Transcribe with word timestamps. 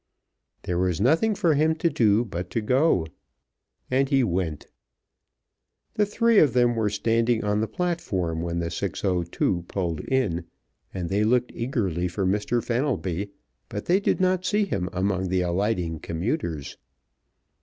There 0.63 0.79
was 0.79 0.99
nothing 0.99 1.35
for 1.35 1.53
him 1.53 1.75
to 1.75 1.87
do 1.87 2.25
but 2.25 2.49
to 2.49 2.61
go, 2.61 3.05
and 3.91 4.09
he 4.09 4.23
went. 4.23 4.65
The 5.93 6.07
three 6.07 6.39
of 6.39 6.53
them 6.53 6.73
were 6.75 6.89
standing 6.89 7.43
on 7.43 7.61
the 7.61 7.67
platform 7.67 8.41
when 8.41 8.57
the 8.57 8.69
6:02 8.69 9.67
pulled 9.67 9.99
in, 9.99 10.45
and 10.91 11.07
they 11.07 11.23
looked 11.23 11.51
eagerly 11.53 12.07
for 12.07 12.25
Mr. 12.25 12.63
Fenelby, 12.63 13.29
but 13.69 13.85
they 13.85 13.99
did 13.99 14.19
not 14.19 14.43
see 14.43 14.65
him 14.65 14.89
among 14.91 15.29
the 15.29 15.41
alighting 15.41 15.99
commuters. 15.99 16.77